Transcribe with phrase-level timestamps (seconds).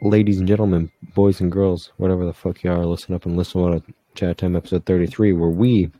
[0.00, 3.60] ladies and gentlemen, boys and girls, whatever the fuck you are, listen up and listen
[3.62, 3.82] to
[4.14, 5.90] Chat Time episode 33, where we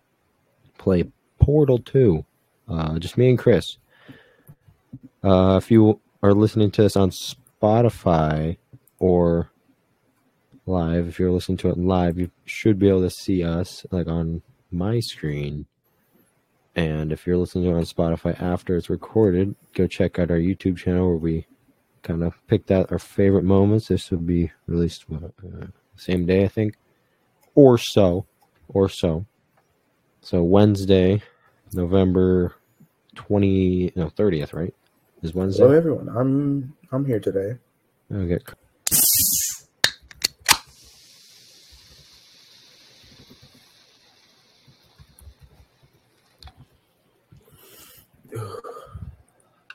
[0.78, 1.04] play
[1.40, 2.24] Portal 2.
[2.68, 3.78] Uh, just me and Chris.
[5.24, 8.56] Uh, if you are listening to this on Spotify
[8.98, 9.50] or
[10.66, 14.06] live, if you're listening to it live, you should be able to see us like
[14.06, 15.66] on my screen.
[16.76, 20.38] And if you're listening to it on Spotify after it's recorded, go check out our
[20.38, 21.46] YouTube channel where we
[22.02, 23.88] kind of picked out our favorite moments.
[23.88, 25.66] This would be released uh,
[25.96, 26.74] same day, I think,
[27.54, 28.26] or so,
[28.68, 29.26] or so.
[30.20, 31.22] So Wednesday,
[31.72, 32.54] November
[33.14, 34.74] twenty, no thirtieth, right?
[35.22, 35.62] Is Wednesday.
[35.64, 36.08] Hello, everyone.
[36.08, 37.58] I'm I'm here today.
[38.12, 38.38] Okay.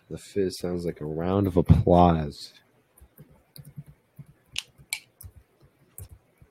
[0.09, 2.53] The fizz sounds like a round of applause.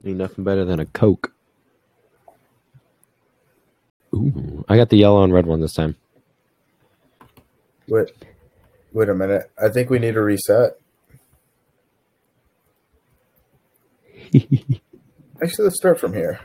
[0.05, 1.33] Ain't nothing better than a Coke.
[4.15, 5.97] Ooh, I got the yellow and red one this time.
[7.89, 8.11] Wait,
[8.93, 9.51] wait a minute.
[9.63, 10.73] I think we need a reset.
[15.43, 16.41] Actually, let's start from here.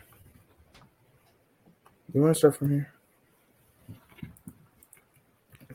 [2.13, 2.91] You want to start from here?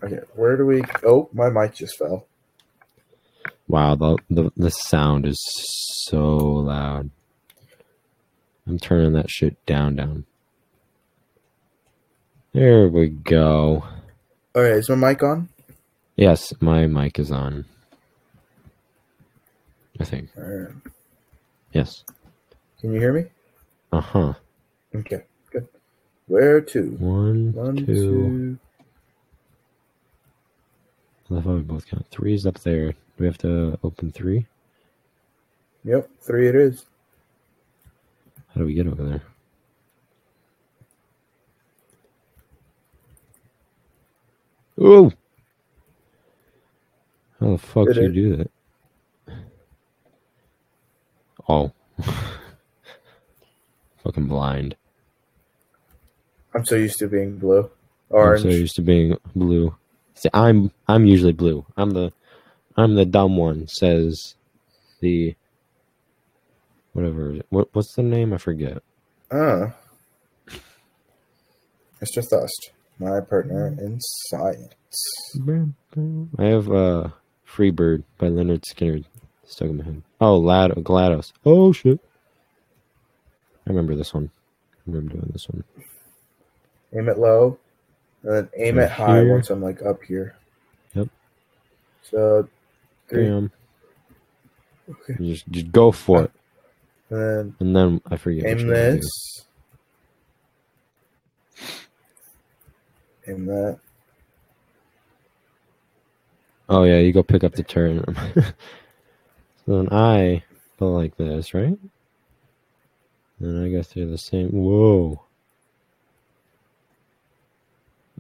[0.03, 0.83] Okay, where do we?
[1.05, 2.27] Oh, my mic just fell.
[3.69, 5.39] Wow, the, the the sound is
[6.09, 7.11] so loud.
[8.67, 10.25] I'm turning that shit down, down.
[12.53, 13.84] There we go.
[14.55, 15.48] All right, is my mic on?
[16.16, 17.64] Yes, my mic is on.
[19.98, 20.31] I think.
[20.37, 20.75] Alright.
[21.72, 22.05] Yes.
[22.81, 23.25] Can you hear me?
[23.92, 24.34] Uh huh.
[24.94, 25.69] Okay, good.
[26.27, 26.83] Where to?
[26.98, 27.87] One, One, two.
[27.87, 28.59] two.
[31.33, 32.06] Love we both count.
[32.11, 32.92] Three is up there.
[32.92, 34.47] Do we have to open three?
[35.82, 36.84] Yep, three it is.
[38.48, 39.22] How do we get over there?
[44.78, 45.10] Ooh!
[47.41, 48.12] How the fuck Did do you it?
[48.12, 48.50] do that?
[51.48, 51.72] Oh.
[54.04, 54.76] Fucking blind.
[56.54, 57.71] I'm so used to being blue,
[58.15, 59.75] I'm so used to being blue.
[60.15, 61.65] See, I'm I'm usually blue.
[61.77, 62.12] I'm the
[62.77, 63.67] I'm the dumb one.
[63.69, 64.34] Says
[65.00, 65.34] the
[66.93, 67.37] whatever.
[67.50, 68.33] What what's the name?
[68.33, 68.83] I forget.
[69.31, 69.75] Ah.
[72.03, 72.25] Mr.
[72.28, 74.75] Thust, my partner in science.
[76.37, 77.09] I have uh,
[77.45, 79.05] Free Bird by Lynyrd Skynyrd
[79.47, 80.03] stuck in my head.
[80.21, 81.33] Oh, Lad GLaDOS.
[81.47, 82.01] Oh shit!
[83.67, 84.31] I remember this one.
[84.75, 85.62] I remember doing this one.
[86.95, 87.59] Aim it low,
[88.22, 89.33] and then aim Right it high here.
[89.33, 90.37] once I'm like up here.
[90.94, 91.09] Yep.
[92.03, 92.49] So,
[93.09, 93.50] three, Damn.
[94.91, 95.15] okay.
[95.22, 96.31] Just, just go for it,
[97.10, 98.44] and then and then I forget.
[98.47, 98.97] aim one I do.
[98.97, 99.47] this.
[103.28, 103.78] Aim that.
[106.69, 108.04] Oh yeah, you go pick up the turn.
[108.34, 108.53] so
[109.66, 110.43] then I
[110.78, 111.78] go like this, right?
[113.41, 114.50] And I go through the same.
[114.50, 115.22] Whoa.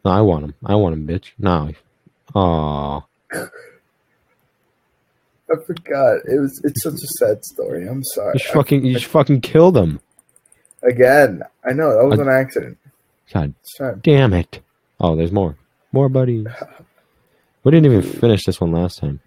[0.04, 0.54] No, I want him.
[0.64, 1.30] I want him, bitch.
[1.38, 1.70] No.
[2.34, 3.00] Aw.
[3.34, 3.46] I
[5.66, 6.16] forgot.
[6.26, 6.60] It was.
[6.64, 7.86] It's such a sad story.
[7.86, 8.32] I'm sorry.
[8.34, 10.00] You just fucking, you just fucking killed him.
[10.82, 12.78] Again, I know that was I- an accident.
[13.32, 13.54] God
[14.02, 14.60] damn it.
[15.00, 15.56] Oh, there's more.
[15.92, 16.46] More buddies.
[17.64, 19.20] We didn't even finish this one last time.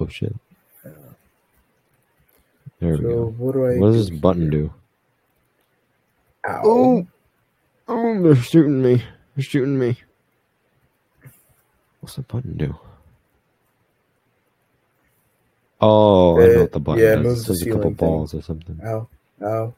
[0.00, 0.34] Oh shit.
[2.80, 3.26] There we go.
[3.38, 3.76] what do I?
[3.78, 4.50] What does this button here?
[4.50, 4.74] do?
[6.48, 6.60] Ow.
[6.64, 7.06] Oh,
[7.88, 9.02] oh, they're shooting me.
[9.34, 9.96] They're shooting me.
[12.00, 12.76] What's the button do?
[15.80, 17.48] Oh, I know eh, what the button yeah, does.
[17.48, 17.94] It a couple thing.
[17.94, 18.80] balls or something.
[18.84, 19.08] Ow.
[19.42, 19.74] Ow.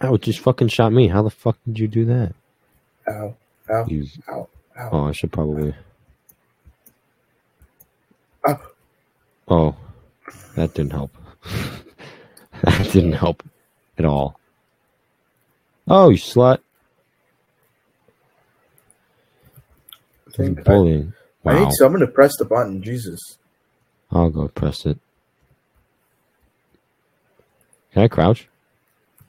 [0.00, 1.08] Oh, it just fucking shot me.
[1.08, 2.34] How the fuck did you do that?
[3.08, 3.36] Ow.
[3.70, 3.86] Ow.
[3.86, 4.06] You.
[4.30, 4.48] Ow.
[4.78, 4.88] Ow.
[4.92, 5.74] Oh, I should probably.
[8.48, 8.60] Ow.
[9.48, 9.76] Oh,
[10.56, 11.10] that didn't help.
[12.62, 13.42] that didn't help
[13.98, 14.38] at all.
[15.86, 16.60] Oh, you slut!
[20.34, 21.12] I think I, Bullying.
[21.46, 21.64] I Wow.
[21.64, 22.82] need someone to press the button.
[22.82, 23.20] Jesus.
[24.10, 24.98] I'll go press it.
[27.92, 28.48] Can I crouch?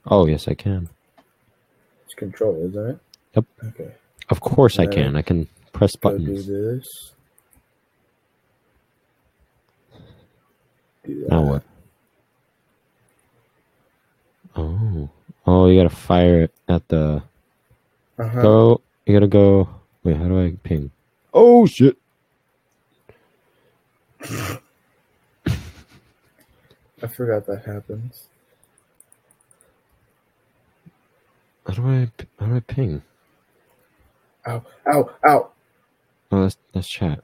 [0.08, 0.90] Oh, yes, I can.
[2.06, 3.00] It's control, isn't it?
[3.36, 3.46] Yep.
[3.66, 3.92] Okay.
[4.30, 5.16] Of course I can.
[5.16, 6.48] I can press Go do buttons.
[6.48, 7.12] this.
[11.06, 11.28] Do.
[11.30, 11.64] Now what?
[14.56, 15.10] Oh.
[15.46, 17.22] Oh, you gotta fire it at the.
[18.18, 18.42] Uh-huh.
[18.42, 18.82] Go.
[19.06, 19.70] You gotta go.
[20.04, 20.90] Wait, how do I ping?
[21.38, 21.98] Oh, shit.
[27.04, 28.30] I forgot that happens.
[31.68, 32.10] How do I
[32.40, 33.04] how do I ping?
[34.48, 35.52] Ow, ow, ow.
[36.32, 37.22] Oh, that's that's chat.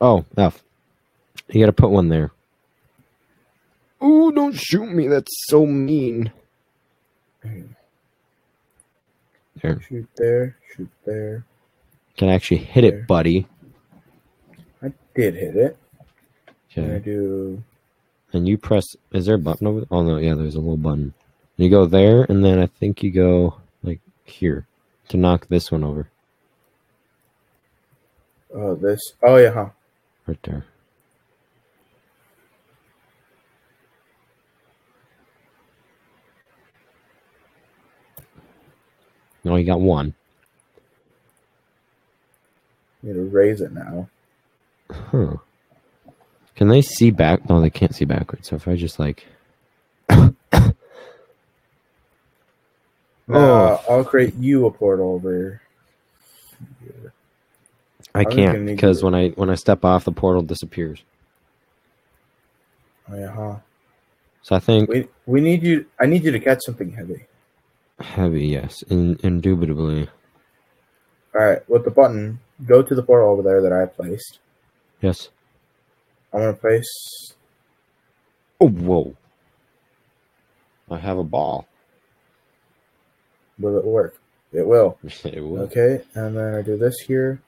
[0.00, 0.62] Oh, F.
[1.48, 2.32] You gotta put one there.
[4.02, 5.08] Oh, don't shoot me.
[5.08, 6.30] That's so mean.
[7.42, 7.62] Hmm.
[9.62, 9.80] There.
[9.80, 11.46] Shoot there, shoot there.
[12.20, 13.46] Can actually hit it, buddy.
[14.82, 15.78] I did hit it.
[16.76, 17.62] And I do.
[18.34, 18.84] And you press.
[19.10, 19.86] Is there a button over?
[19.90, 20.34] Oh no, yeah.
[20.34, 21.14] There's a little button.
[21.56, 24.66] You go there, and then I think you go like here
[25.08, 26.10] to knock this one over.
[28.54, 29.00] Oh, this.
[29.22, 29.68] Oh, yeah, huh.
[30.26, 30.66] Right there.
[39.42, 40.12] No, you got one.
[43.02, 44.08] Need to raise it now.
[44.90, 45.36] Huh.
[46.56, 47.48] Can they see back?
[47.48, 48.48] No, they can't see backwards.
[48.48, 49.26] So if I just like,
[50.10, 50.34] No,
[53.32, 53.84] Oh.
[53.88, 55.62] I'll create you a portal over here.
[58.12, 61.00] I just can't because when I when I step off, the portal disappears.
[63.08, 63.56] Oh, yeah, huh.
[64.42, 65.86] So I think We, we need you.
[66.00, 67.26] I need you to catch something heavy.
[68.00, 70.08] heavy, yes, in, indubitably,
[71.36, 74.38] All right, with the button, go to the portal over there that I placed.
[75.00, 75.28] yes.
[76.32, 77.34] I'm to place.
[78.60, 79.16] Oh, whoa!
[80.90, 81.66] I have a ball.
[83.58, 84.16] Will it work?
[84.52, 84.96] It will.
[85.24, 85.62] it will.
[85.62, 87.40] Okay, and then I do this here,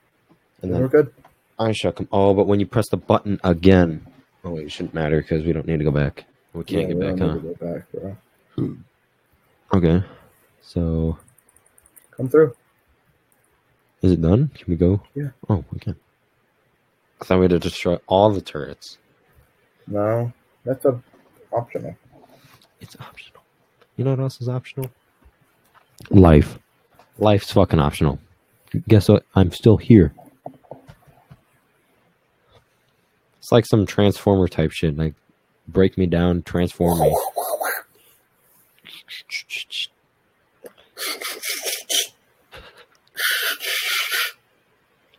[0.61, 1.13] And and then we're good.
[1.59, 2.09] I shook him.
[2.11, 4.05] Oh, but when you press the button again,
[4.43, 6.25] oh, wait, it shouldn't matter because we don't need to go back.
[6.53, 7.35] We can't Yeah, get we back, don't huh?
[7.35, 8.17] need to go back, bro.
[8.55, 8.73] Hmm.
[9.77, 10.03] Okay.
[10.61, 11.17] So
[12.11, 12.53] Come through.
[14.03, 14.51] Is it done?
[14.53, 15.01] Can we go?
[15.15, 15.29] Yeah.
[15.49, 15.95] Oh, we can.
[17.21, 18.97] I thought we had to destroy all the turrets.
[19.87, 20.31] No,
[20.65, 21.01] that's a
[21.51, 21.95] optional.
[22.81, 23.41] It's optional.
[23.95, 24.91] You know what else is optional?
[26.09, 26.59] Life.
[27.17, 28.19] Life's fucking optional.
[28.87, 29.25] Guess what?
[29.35, 30.13] I'm still here.
[33.37, 34.97] It's like some transformer type shit.
[34.97, 35.13] Like
[35.67, 37.17] break me down, transform me.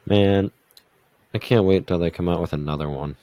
[0.06, 0.50] Man,
[1.32, 3.16] I can't wait till they come out with another one.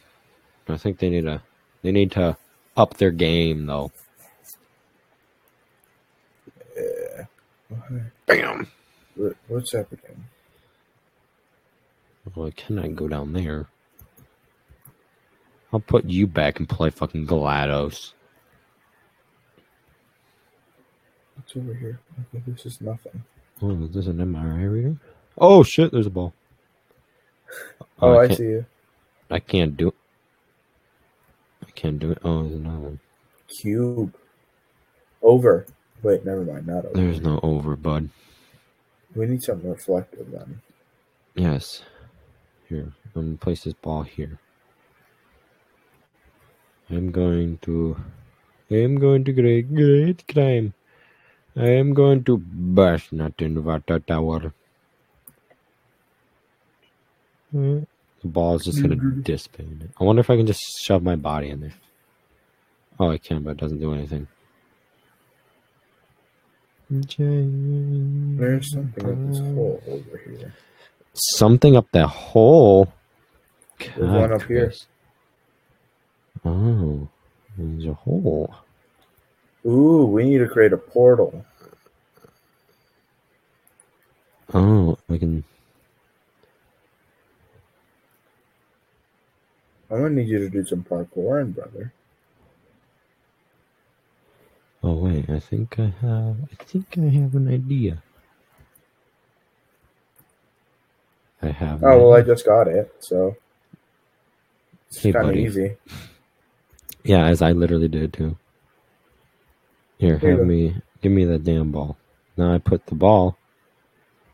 [0.68, 1.42] I think they need to
[1.82, 2.38] they need to
[2.78, 3.92] up their game though.
[6.76, 7.26] Yeah.
[8.26, 8.68] Bam.
[9.16, 10.26] What- What's happening?
[12.36, 13.68] Well, I cannot go down there.
[15.74, 18.14] I'll put you back and play fucking GLaDOS.
[21.36, 22.00] What's over here?
[22.36, 23.24] Okay, this is nothing.
[23.62, 24.96] Oh, is this an MRI reader?
[25.38, 26.34] Oh shit, there's a ball.
[28.02, 28.66] Oh, oh I can't, see you.
[29.30, 29.96] I can't do it.
[31.68, 32.20] I can't do it.
[32.24, 33.00] Oh, there's another one.
[33.48, 34.16] Cube.
[35.22, 35.66] Over.
[36.04, 36.68] Wait, never mind.
[36.68, 36.96] Not over.
[36.96, 38.10] There's no over, bud.
[39.16, 40.62] We need something reflective then.
[41.36, 41.84] Yes.
[42.70, 44.40] Here, I'm gonna place this ball here.
[46.90, 47.98] I'm going to.
[48.70, 50.74] I am going to great, great crime.
[51.56, 54.54] I am going to bash nothing about that tower.
[57.52, 57.86] The
[58.24, 59.22] ball is just gonna mm-hmm.
[59.22, 59.68] dissipate.
[60.00, 61.74] I wonder if I can just shove my body in there.
[63.00, 64.28] Oh, I can, but it doesn't do anything.
[66.90, 70.54] There's something up this hole over here.
[71.14, 72.92] Something up that hole.
[73.80, 74.74] There's one up here.
[76.44, 77.08] Oh,
[77.58, 78.54] there's a hole.
[79.66, 81.46] Ooh, we need to create a portal.
[84.54, 85.44] Oh, we can.
[89.92, 91.94] I'm gonna need you to do some parkouring, brother.
[94.84, 96.38] Oh wait, I think I have.
[96.52, 98.04] I think I have an idea.
[101.42, 101.84] I have.
[101.84, 103.36] Oh well, I just got it, so
[104.90, 105.78] it's Hey, kind of easy.
[107.04, 108.38] Yeah, as I literally did too.
[109.98, 110.76] Here, Here have me.
[111.02, 111.98] Give me the damn ball.
[112.38, 113.38] Now I put the ball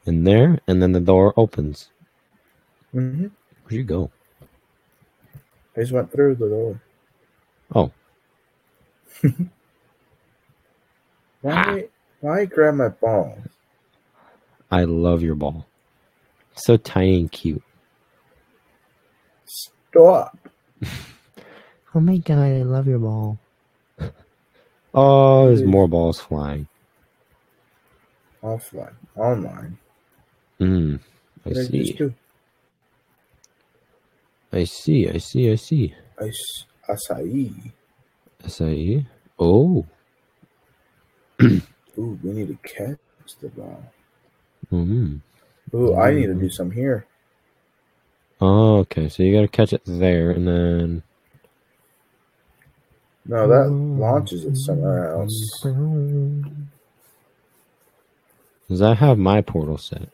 [0.06, 1.90] in there, and then the door opens.
[2.94, 3.28] hmm
[3.64, 4.12] Where'd you go?
[5.78, 6.82] I just went through the door.
[7.76, 7.92] Oh.
[11.42, 11.86] Why?
[12.22, 13.38] Why grab my ball?
[14.72, 15.68] I love your ball.
[16.56, 17.64] So tiny and cute.
[19.46, 20.38] Stop.
[21.96, 23.40] Oh my god, I love your ball.
[24.94, 25.70] oh, there's Dude.
[25.70, 26.68] more balls flying.
[28.44, 29.78] Offline, online.
[30.62, 31.00] Mm,
[31.46, 32.00] I What did I see.
[34.52, 35.10] I see.
[35.10, 35.52] I see.
[35.52, 35.96] I see.
[36.22, 37.72] Ice acai.
[39.40, 39.86] Oh.
[41.42, 42.98] Ooh, we need to catch
[43.42, 43.84] the ball.
[44.72, 45.22] Mm.
[45.74, 47.06] Ooh, I need to do some here.
[48.40, 49.10] Oh, okay.
[49.10, 51.04] So you got to catch it there, and then.
[53.26, 55.66] No, that launches it somewhere else.
[58.70, 60.10] Does that have my portal set?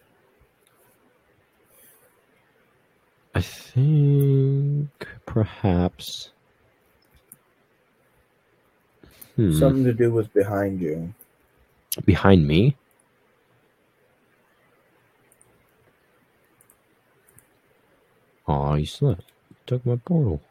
[3.35, 6.29] I think perhaps.
[9.35, 9.53] Hmm.
[9.53, 11.13] Something to do with behind you.
[12.05, 12.75] Behind me?
[18.47, 19.23] Oh, you slept.
[19.49, 20.41] You took my portal.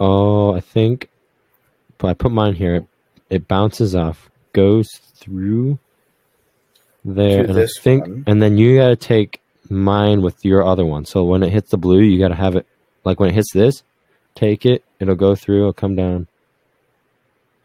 [0.00, 1.10] Oh, I think.
[1.98, 2.74] But I put mine here.
[2.76, 2.86] It,
[3.30, 5.78] it bounces off, goes through
[7.04, 8.24] there, and I think, one.
[8.26, 9.40] and then you gotta take
[9.70, 11.04] mine with your other one.
[11.04, 12.66] So when it hits the blue, you gotta have it.
[13.04, 13.82] Like when it hits this,
[14.34, 14.84] take it.
[15.00, 15.60] It'll go through.
[15.60, 16.28] It'll come down.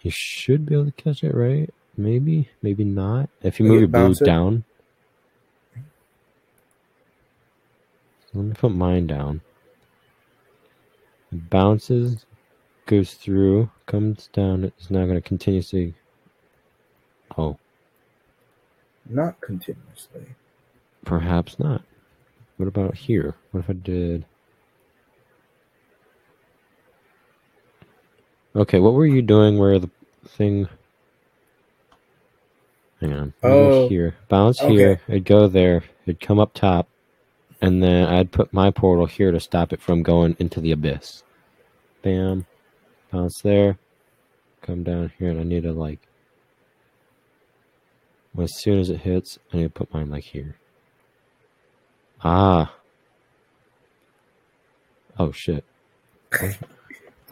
[0.01, 1.70] You should be able to catch it, right?
[1.98, 3.29] Maybe, maybe not.
[3.43, 4.20] If you move you your blue it?
[4.24, 4.63] down.
[8.34, 9.41] Let me put mine down.
[11.31, 12.25] It bounces,
[12.86, 14.63] goes through, comes down.
[14.63, 15.93] It's now going to continuously.
[17.38, 17.58] Oh,
[19.10, 20.25] Not continuously.
[21.05, 21.81] perhaps not.
[22.62, 23.34] What about here?
[23.50, 24.24] What if I did?
[28.56, 29.89] Okay, what were you doing where the
[30.27, 30.70] thing.
[33.00, 33.34] Hang on.
[33.41, 34.15] let me go Oh, here.
[34.30, 34.72] Bounce okay.
[34.75, 35.01] here.
[35.08, 35.84] It'd go there.
[36.06, 36.88] It'd come up top.
[37.63, 41.24] And then I'd put my portal here to stop it from going into the abyss.
[42.03, 42.46] Bam.
[43.12, 43.80] Bounce there.
[44.62, 45.32] Come down here.
[45.32, 46.08] And I need to, like.
[48.39, 50.58] As soon as it hits, I need to put mine, like, here.
[52.23, 52.73] Ah.
[55.19, 55.63] Oh, shit.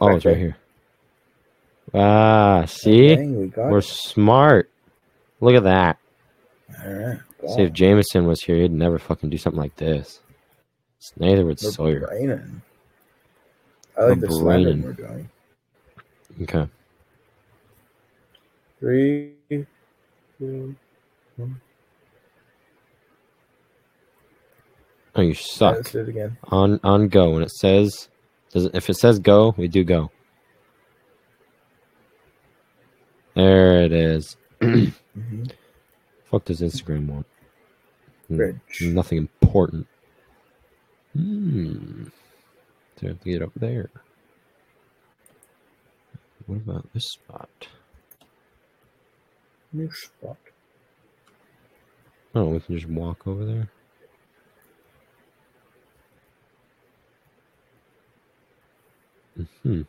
[0.00, 0.38] Oh, it's right Okay.
[0.38, 0.56] here.
[1.94, 3.16] Ah, see?
[3.16, 3.84] Dang, we it.
[3.84, 4.70] smart.
[5.40, 5.98] Look at that.
[6.84, 7.18] All right.
[7.56, 10.20] See, if Jameson was here, he'd never fucking do something like this.
[11.18, 12.00] Neither would We're Sawyer.
[12.06, 12.62] braining.
[13.96, 15.28] I like We're the sliding we're doing.
[16.42, 16.68] Okay.
[18.78, 19.32] Three,
[20.38, 20.76] two,
[21.36, 21.60] one.
[25.20, 25.76] Oh, you suck.
[25.76, 26.38] Let's do it again.
[26.44, 27.32] On on go.
[27.32, 28.08] When it says,
[28.52, 30.10] does it, if it says go, we do go.
[33.34, 34.38] There it is.
[34.62, 34.86] hmm
[36.24, 37.26] Fuck does Instagram want?
[38.80, 39.86] Nothing important.
[41.14, 42.04] Hmm.
[42.96, 43.90] So I have to get up there.
[46.46, 47.68] What about this spot?
[49.70, 50.38] New spot.
[52.34, 53.68] Oh, we can just walk over there.
[59.62, 59.82] Hmm.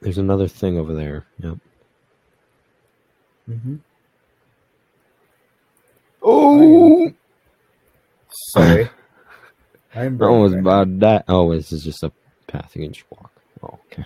[0.00, 1.26] There's another thing over there.
[1.40, 1.58] Yep.
[3.50, 3.76] Mm-hmm.
[6.22, 7.12] Oh!
[8.52, 8.88] Sorry.
[9.94, 10.58] I'm I almost braining.
[10.66, 11.24] about that.
[11.28, 12.12] Oh, this is just a
[12.46, 13.32] path you can just walk.
[13.62, 14.04] Oh, okay.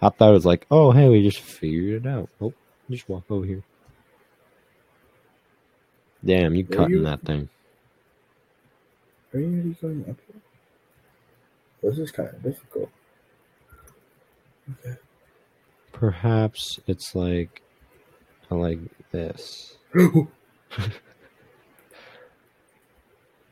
[0.00, 2.28] I thought it was like, oh, hey, we just figured it out.
[2.40, 2.52] Oh,
[2.90, 3.62] just walk over here.
[6.24, 7.48] Damn, you Where cutting you- that thing.
[9.34, 10.40] Are you really going up here?
[11.82, 12.88] This is kind of difficult.
[14.70, 14.96] Okay.
[15.92, 17.62] Perhaps it's like,
[18.50, 18.78] like
[19.12, 19.76] this.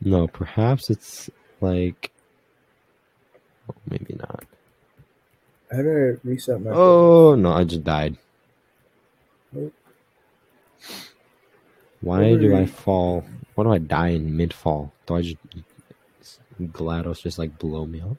[0.05, 1.29] No, perhaps it's
[1.61, 2.11] like,
[3.69, 4.43] oh, maybe not.
[5.71, 6.71] How do I reset my?
[6.71, 8.17] Oh no, I just died.
[12.01, 13.23] Why do I fall?
[13.55, 14.91] Why do I die in mid fall?
[15.05, 15.37] Do I just
[16.61, 18.17] GLaDOS just like blow me up?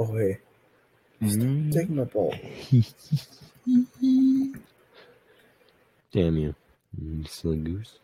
[0.00, 0.38] Oh hey,
[1.22, 1.70] Mm.
[1.70, 2.34] take my ball.
[6.12, 6.54] Damn you,
[6.98, 7.98] you silly goose!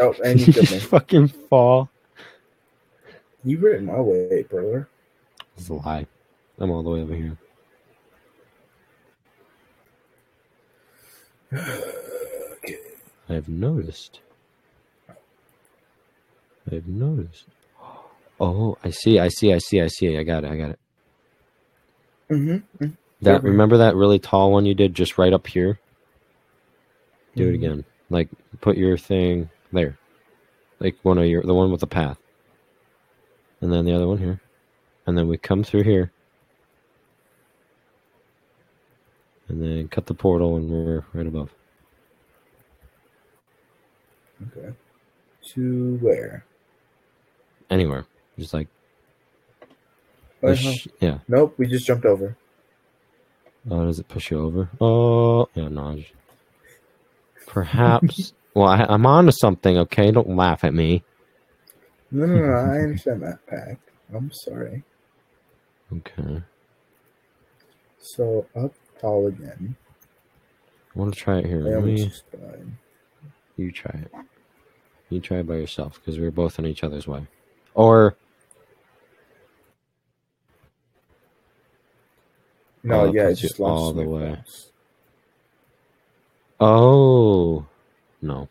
[0.00, 0.78] Oh, and you me.
[0.80, 1.90] fucking fall.
[3.44, 4.88] You were in my way, brother.
[5.58, 6.06] It's a lie.
[6.58, 7.36] I'm all the way over here.
[11.52, 12.78] Okay.
[13.28, 14.20] I have noticed.
[16.70, 17.44] I have noticed.
[18.40, 20.16] Oh, I see, I see, I see, I see.
[20.16, 20.78] I got it, I got it.
[22.30, 22.86] Mm-hmm.
[23.22, 23.44] That Mhm.
[23.44, 25.78] remember that really tall one you did just right up here?
[27.34, 27.54] Do it Mhm.
[27.54, 27.84] again.
[28.10, 28.28] Like
[28.60, 29.98] put your thing there.
[30.80, 32.18] Like one of your the one with the path.
[33.60, 34.40] And then the other one here.
[35.06, 36.12] And then we come through here.
[39.48, 41.50] And then cut the portal and we're right above.
[44.56, 44.72] Okay.
[45.54, 46.44] To where?
[47.70, 48.04] Anywhere.
[48.38, 48.68] Just like
[50.40, 50.90] Wait, the huh?
[51.00, 51.18] yeah.
[51.28, 52.36] Nope, we just jumped over.
[53.70, 54.70] Oh, does it push you over?
[54.80, 55.96] Oh, yeah, no.
[55.96, 56.12] Just-
[57.46, 58.32] Perhaps.
[58.54, 59.78] well, I, I'm on to something.
[59.78, 61.02] Okay, don't laugh at me.
[62.10, 62.52] No, no, no.
[62.52, 63.80] I understand that pact.
[64.14, 64.84] I'm sorry.
[65.94, 66.42] Okay,
[67.98, 69.74] So up tall again.
[70.94, 71.60] I want to try it here.
[71.60, 72.10] Let me.
[73.56, 74.12] You try it.
[75.08, 77.26] You try it by yourself because we're both in each other's way.
[77.74, 78.16] Or
[82.82, 84.36] No, Oh, yeah, it just lost all the way.
[86.60, 87.66] oh
[88.22, 88.48] no.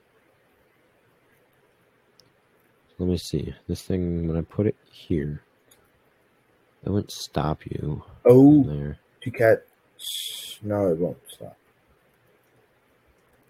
[3.00, 3.54] Let me see.
[3.68, 5.42] This thing when I put it here,
[6.84, 8.98] it won't stop you Oh, there.
[9.22, 9.60] to catch.
[10.64, 11.56] No, it won't stop.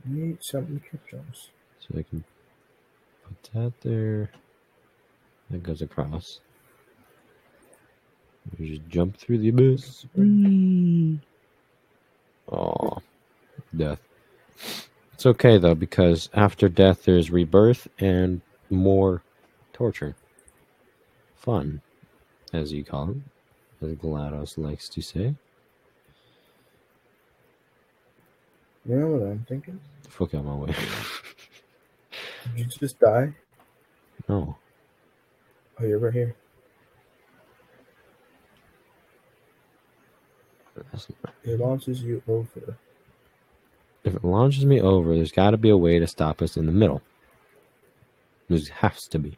[0.06, 1.50] Need something to catch us.
[1.80, 2.24] So I can
[3.24, 4.32] put that there.
[5.50, 6.42] That goes across.
[8.58, 10.06] You just jump through the abyss.
[12.52, 12.98] Oh,
[13.76, 14.02] death.
[15.14, 19.22] It's okay though because after death there's rebirth and more
[19.74, 20.16] torture.
[21.36, 21.82] Fun,
[22.54, 23.18] as you call it,
[23.86, 25.36] as GLaDOS likes to say.
[28.88, 29.80] You know what I'm thinking?
[30.10, 30.68] Fuck out my way.
[32.56, 33.34] Did you just die?
[34.30, 34.56] no.
[35.80, 36.36] Oh, you're right here.
[40.76, 40.87] That's not-
[41.44, 42.78] It launches you over.
[44.04, 46.66] If it launches me over, there's got to be a way to stop us in
[46.66, 47.02] the middle.
[48.50, 49.38] There has to be.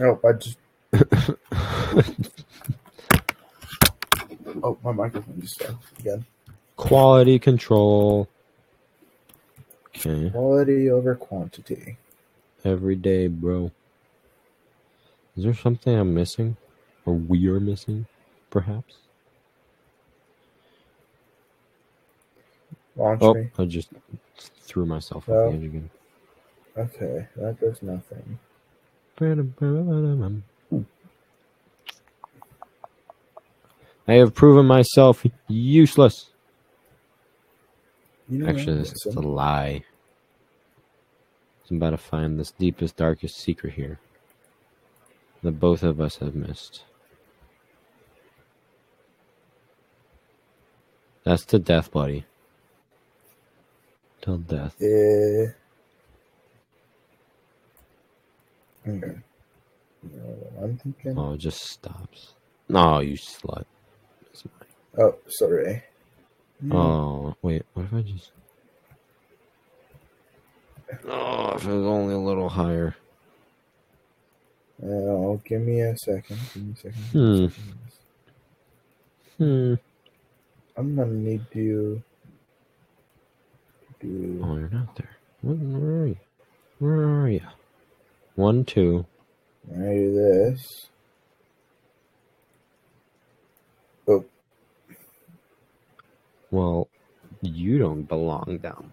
[0.00, 0.58] Oh, I just.
[4.62, 6.24] Oh, my microphone just fell again.
[6.76, 8.28] Quality control.
[9.88, 10.30] Okay.
[10.30, 11.98] Quality over quantity.
[12.64, 13.70] Every day, bro.
[15.36, 16.56] Is there something I'm missing?
[17.06, 18.06] Or we are missing,
[18.50, 18.96] perhaps?
[22.96, 23.50] Launch Oh, me.
[23.58, 23.90] I just
[24.60, 25.46] threw myself Oh.
[25.46, 25.90] off the edge again.
[26.76, 28.38] Okay, that does nothing.
[34.08, 36.30] I have proven myself useless.
[38.28, 39.84] You know Actually, this is a lie.
[41.70, 43.98] I'm about to find this deepest, darkest secret here
[45.42, 46.84] that both of us have missed.
[51.26, 52.24] That's to death, buddy.
[54.22, 54.76] Till death.
[54.78, 55.46] Yeah.
[58.86, 59.18] Okay.
[60.04, 61.18] You I'm thinking?
[61.18, 62.34] Oh, it just stops.
[62.68, 63.64] No, you slut.
[64.96, 65.82] Oh, sorry.
[66.60, 66.76] No.
[66.76, 67.64] Oh, wait.
[67.74, 68.30] What if I just.
[71.08, 72.94] Oh, if it was only a little higher.
[74.80, 76.38] Oh, give me a second.
[76.54, 77.50] Give me a second.
[79.38, 79.42] Hmm.
[79.44, 79.74] Hmm.
[80.76, 82.02] I'm gonna need you
[84.00, 84.42] to do.
[84.44, 85.16] Oh, you're not there.
[85.42, 86.16] Where are you?
[86.78, 87.42] Where are you?
[88.36, 89.06] One, two.
[89.72, 90.88] I do this.
[94.08, 94.24] Oh,
[96.50, 96.88] Well,
[97.42, 98.92] you don't belong down.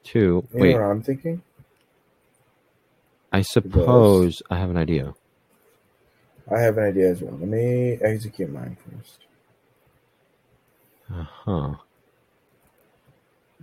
[0.04, 0.48] Two.
[0.54, 1.42] you Wait, I'm thinking?
[3.32, 5.14] I suppose I have an idea.
[6.52, 7.38] I have an idea as well.
[7.38, 9.20] Let me execute mine first.
[11.14, 11.74] Uh huh.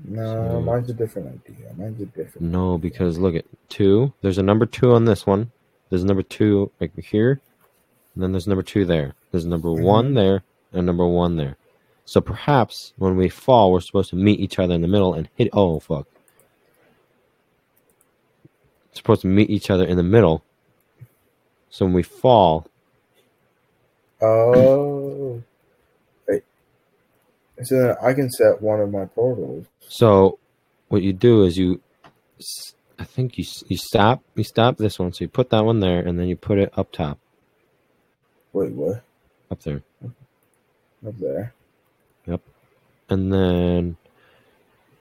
[0.04, 1.72] No, So- mine's a different idea.
[1.76, 2.48] Mine's a different.
[2.48, 4.12] No, because look at two.
[4.22, 5.50] There's a number two on this one.
[5.90, 7.40] There's a number two like here.
[8.14, 9.14] And then there's number two there.
[9.30, 9.82] There's number Mhm.
[9.82, 11.56] one there and number one there.
[12.04, 15.28] So perhaps when we fall, we're supposed to meet each other in the middle and
[15.36, 15.48] hit.
[15.52, 16.06] Oh fuck!
[18.92, 20.44] supposed to meet each other in the middle.
[21.70, 22.66] So when we fall,
[24.22, 25.42] Oh.
[26.28, 26.42] Wait.
[27.62, 29.66] So then I can set one of my portals.
[29.88, 30.38] so
[30.88, 31.80] what you do is you,
[32.98, 35.12] I think you you stop you stop this one.
[35.14, 37.18] So you put that one there, and then you put it up top,
[38.52, 39.02] Wait, what?
[39.50, 39.82] up there.
[40.04, 41.54] Up there.
[43.10, 43.96] And then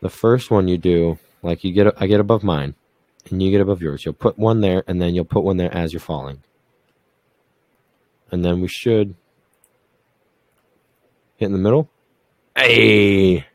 [0.01, 2.75] the first one you do, like you get, I get above mine,
[3.29, 4.03] and you get above yours.
[4.03, 6.43] You'll put one there, and then you'll put one there as you're falling,
[8.31, 9.15] and then we should
[11.37, 11.89] hit in the middle.
[12.55, 13.45] Hey,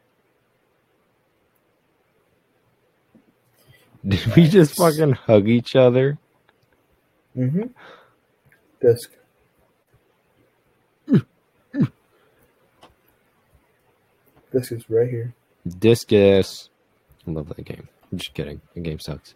[4.06, 6.18] did we just fucking hug each other?
[7.36, 7.66] Mm-hmm.
[8.80, 9.10] Disc.
[14.54, 15.34] Disc is right here.
[15.66, 16.70] Discus.
[17.26, 17.88] I love that game.
[18.12, 18.60] I'm just kidding.
[18.74, 19.34] The game sucks.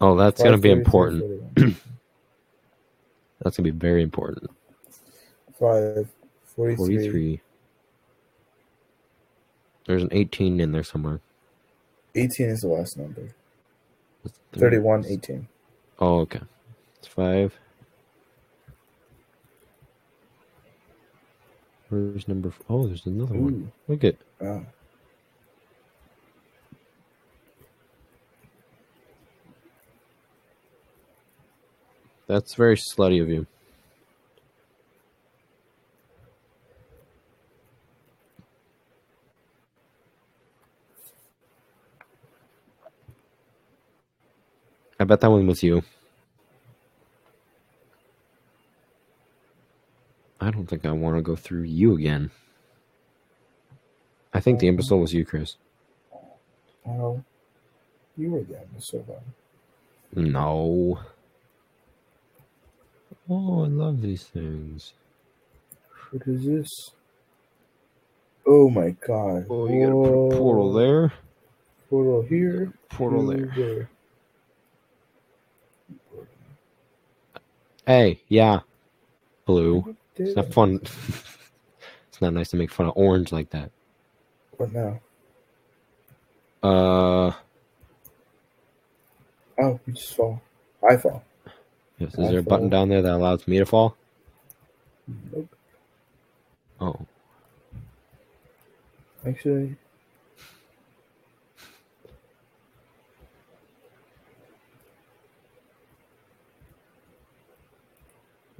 [0.00, 1.56] Oh, that's going to be important.
[3.42, 4.50] That's going to be very important.
[5.60, 6.08] 5,
[6.56, 6.76] 43.
[6.76, 7.40] 43.
[9.86, 11.20] There's an 18 in there somewhere.
[12.14, 13.28] 18 is the last number.
[14.22, 15.46] What's 31, 18.
[15.98, 16.40] Oh, okay.
[16.98, 17.54] It's five.
[21.90, 22.52] Where's number?
[22.68, 23.72] Oh, there's another one.
[23.88, 24.16] Look at.
[24.40, 24.60] Ah.
[32.28, 33.46] That's very slutty of you.
[45.00, 45.82] I bet that one was you.
[50.42, 52.30] I don't think I want to go through you again.
[54.34, 55.56] I think the imbecile was you, Chris.
[56.86, 57.24] Oh.
[58.18, 59.22] You were the episode one.
[60.14, 61.00] No.
[63.30, 64.92] Oh, I love these things.
[66.10, 66.68] What is this?
[68.46, 69.46] Oh my god.
[69.48, 71.12] Oh, you gotta a portal there.
[71.88, 72.74] Portal here.
[72.90, 73.88] Portal two there.
[77.90, 78.60] Hey, yeah.
[79.46, 79.86] Blue.
[80.16, 80.80] It's not fun.
[80.84, 83.72] it's not nice to make fun of orange like that.
[84.58, 85.00] What now?
[86.62, 87.32] Uh,
[89.60, 90.42] Oh, we just fall.
[90.88, 91.24] I fall.
[91.98, 92.18] yes.
[92.18, 93.96] Is I there a button down there that allows me to fall?
[95.32, 95.48] Nope.
[96.80, 97.06] Oh,
[99.26, 99.76] Actually.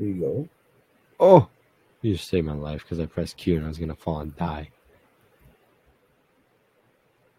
[0.01, 0.49] Here you go.
[1.21, 1.49] oh!
[2.01, 4.35] You just saved my life because I pressed Q and I was gonna fall and
[4.35, 4.71] die.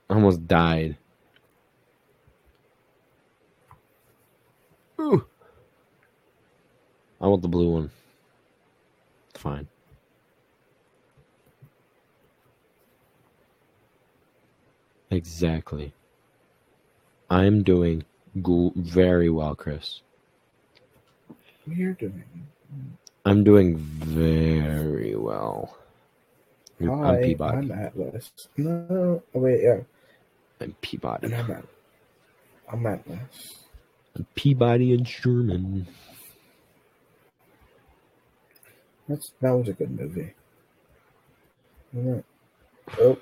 [0.07, 0.95] I almost died.
[4.99, 5.25] Ooh.
[7.19, 7.89] I want the blue one.
[9.33, 9.67] Fine.
[15.09, 15.93] Exactly.
[17.27, 18.03] I'm doing
[18.43, 20.03] go- very well, Chris.
[21.67, 22.23] Are doing?
[23.25, 25.77] I'm doing very well.
[26.79, 27.57] You're- I'm P-body.
[27.57, 28.31] I'm Atlas.
[28.57, 29.81] No, oh wait, yeah,
[30.59, 31.27] I'm P-body.
[31.27, 31.65] and I'm At-
[32.71, 33.65] I'm Atlas.
[34.15, 35.87] I'm Peabody and Sherman.
[39.07, 40.33] That's that was a good movie.
[42.99, 43.17] Oh,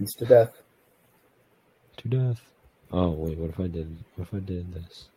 [0.00, 0.52] it's to death.
[1.98, 2.40] To death.
[2.92, 4.04] Oh wait, what if I did?
[4.16, 5.08] What if I did this?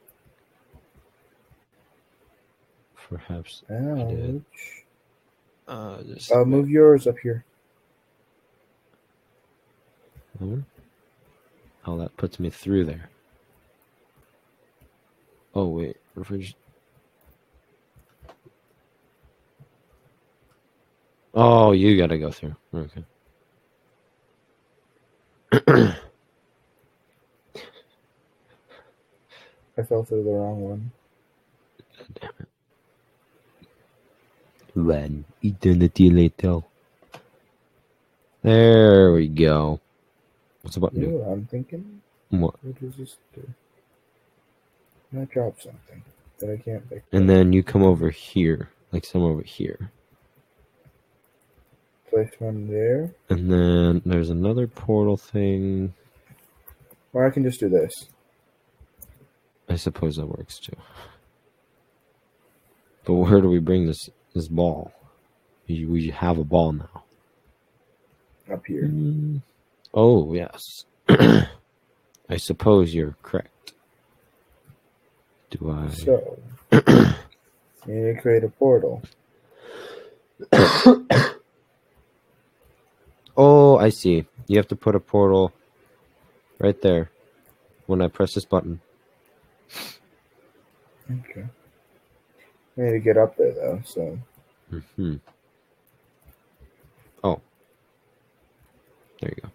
[3.09, 3.63] Perhaps.
[4.03, 4.43] did.
[4.51, 4.83] Ouch.
[5.67, 7.43] Uh, just Uh, move yours up here.
[11.85, 13.09] Oh, that puts me through there.
[15.55, 15.97] Oh wait,
[16.31, 16.55] I just?
[21.33, 22.55] Oh, you gotta go through.
[22.73, 23.03] Okay.
[29.77, 30.91] I fell through the wrong one.
[34.77, 36.59] One eternity later.
[38.43, 39.79] There we go.
[40.61, 41.11] What's about button You do?
[41.13, 42.01] know what I'm thinking?
[42.29, 42.63] What?
[42.63, 43.49] What does this do?
[45.19, 46.03] I dropped something
[46.37, 47.03] that I can't pick.
[47.11, 49.91] And then you come over here, like some over here.
[52.11, 53.15] Place one there.
[53.29, 55.95] And then there's another portal thing.
[57.13, 57.91] Or I can just do this.
[59.67, 60.77] I suppose that works too.
[63.05, 64.91] But where do we bring this this ball?
[65.67, 67.03] We, have a ball now.
[68.51, 68.83] Up here.
[68.83, 69.41] Mm.
[69.93, 70.85] Oh yes.
[71.09, 73.73] I suppose you're correct.
[75.49, 75.89] Do I?
[75.89, 76.39] So,
[76.71, 76.79] you
[77.87, 79.01] need to create a portal.
[83.37, 84.25] Oh, I see.
[84.47, 85.53] You have to put a portal
[86.59, 87.11] right there
[87.85, 88.81] when I press this button.
[91.09, 91.45] Okay.
[92.77, 94.19] I need to get up there though, so
[94.97, 95.15] hmm
[97.23, 97.41] Oh.
[99.21, 99.49] There you go.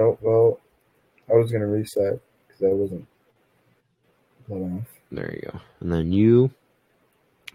[0.00, 0.60] Oh well,
[1.28, 3.06] I was gonna reset because I wasn't
[4.48, 4.88] low enough.
[5.10, 5.60] There you go.
[5.80, 6.50] And then you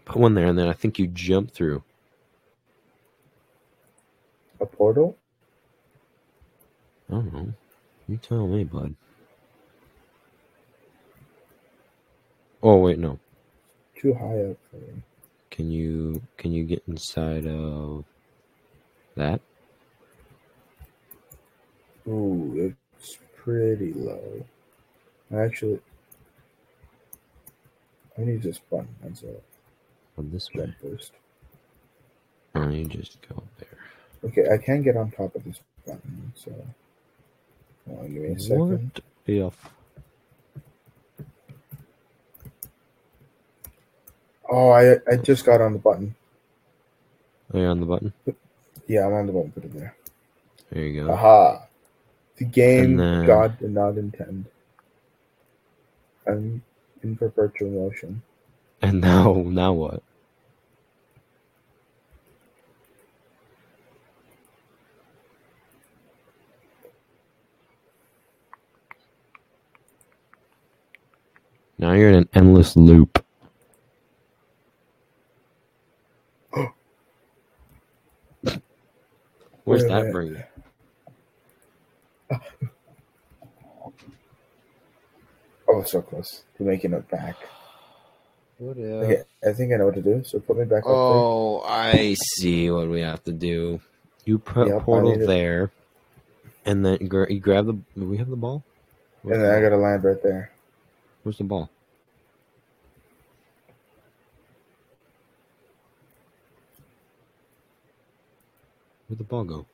[0.05, 1.83] put one there, and then I think you jump through.
[4.59, 5.17] A portal?
[7.09, 7.53] I don't know.
[8.07, 8.95] You tell me, bud.
[12.63, 13.19] Oh wait, no.
[13.95, 15.03] Too high up for me.
[15.49, 18.05] Can you can you get inside of
[19.15, 19.41] that?
[22.07, 24.45] Ooh, it's pretty low.
[25.35, 25.79] Actually,
[28.17, 28.87] I need this button.
[29.03, 29.43] That's it.
[30.15, 30.65] Or this way?
[30.65, 31.11] Jump first.
[32.55, 33.77] Or you just go there.
[34.23, 36.51] Okay, I can get on top of this button, so.
[37.89, 39.01] On, give me a second.
[39.25, 39.69] What if?
[44.49, 46.15] Oh, I I just got on the button.
[47.53, 48.13] Are you on the button?
[48.87, 49.51] Yeah, I'm on the button.
[49.51, 49.95] Put it there.
[50.71, 51.11] There you go.
[51.13, 51.63] Aha!
[52.37, 54.45] The game then- God did not intend.
[56.27, 56.61] I'm
[57.03, 58.21] in perpetual motion.
[58.81, 60.03] And now, now what?
[71.77, 73.23] Now you're in an endless loop.
[79.67, 80.13] Where's Wait that minute.
[80.13, 80.43] bring you?
[85.69, 87.35] Oh, so close to making it back.
[88.59, 90.23] What Okay, I think I know what to do.
[90.25, 93.81] So put me back up Oh, I see what we have to do.
[94.25, 95.27] You put Yep, portal need it.
[95.27, 95.71] there,
[96.65, 97.73] and then you gra- you grab the.
[97.97, 98.63] Do we have the ball?
[99.23, 100.51] there, and then I got a land right there.
[101.23, 101.69] Where's the ball?
[109.07, 109.65] Where'd the ball go?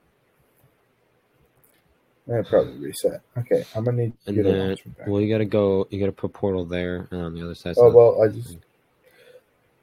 [2.32, 3.22] I probably reset.
[3.38, 5.88] Okay, I'm gonna need And then, well, you gotta go.
[5.90, 7.76] You gotta put portal there, and on the other side.
[7.78, 8.58] Oh so- well, I just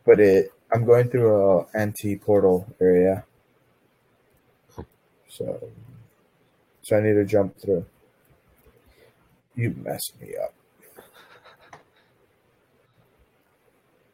[0.04, 0.52] put it.
[0.72, 3.24] I'm going through a anti portal area,
[4.78, 4.84] Oh.
[5.28, 5.68] so
[6.82, 7.84] so I need to jump through.
[9.56, 10.54] You messed me up.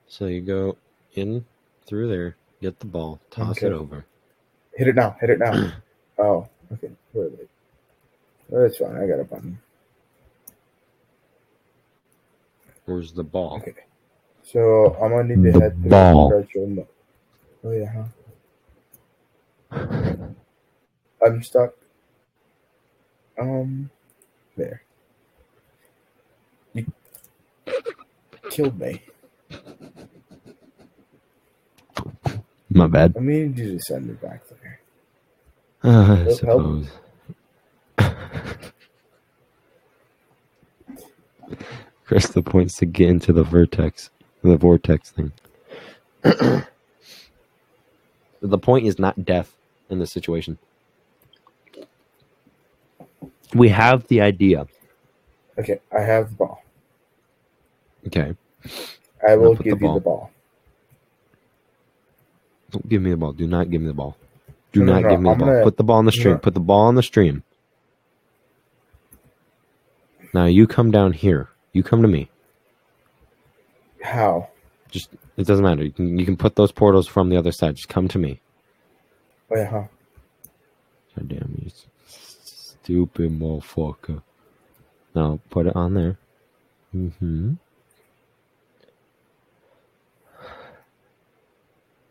[0.08, 0.78] So you go
[1.14, 1.44] in
[1.84, 3.66] through there, get the ball, toss Okay.
[3.66, 4.06] it over.
[4.76, 5.16] Hit it now.
[5.20, 5.72] Hit it now.
[6.18, 6.90] oh, okay.
[7.14, 7.48] Wait, wait.
[8.52, 8.96] Oh, that's fine.
[8.96, 9.58] I got a button.
[12.84, 13.56] Where's the ball?
[13.56, 13.74] Okay.
[14.44, 16.30] So I'm gonna need to The head through ball.
[16.30, 16.88] perpetual mo-
[17.64, 18.04] Oh yeah.
[19.72, 20.28] Huh?
[21.24, 21.72] I'm stuck.
[23.38, 23.90] Um,
[24.56, 24.82] there.
[26.74, 26.86] You
[28.50, 29.02] killed me.
[32.70, 33.14] My bad.
[33.16, 34.80] I mean, you just send it back there.
[35.84, 36.36] Uh, I Help, help.
[36.36, 36.88] suppose.
[42.08, 44.10] Krista points to get into the vertex,
[44.42, 45.32] the vortex thing.
[46.22, 46.66] the
[48.58, 49.54] point is not death
[49.90, 50.58] in this situation.
[53.54, 54.66] We have the idea.
[55.58, 56.62] Okay, I have the ball.
[58.06, 58.36] Okay.
[59.26, 60.30] I will put the give you the ball.
[62.76, 63.32] Don't give me the ball.
[63.32, 64.18] Do not give me the ball.
[64.72, 65.48] Do No, no, not no, give me the I'm ball.
[65.48, 66.34] gonna- Put the ball on the stream.
[66.34, 66.38] no.
[66.38, 67.42] Put the ball on the stream.
[70.34, 71.48] Now you come down here.
[71.72, 72.28] You come to me.
[74.02, 74.48] How?
[74.90, 75.08] Just
[75.38, 75.84] it doesn't matter.
[75.84, 77.76] You can you can put those portals from the other side.
[77.76, 78.40] Just come to me.
[79.50, 79.64] Oh yeah.
[79.70, 79.84] Huh?
[81.16, 81.70] God damn you,
[82.06, 84.22] stupid motherfucker.
[85.14, 86.18] Now put it on there.
[86.94, 87.54] Mm-hmm.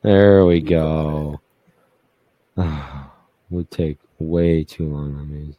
[0.06, 1.42] There we go.
[3.50, 5.56] Would take way too long on these.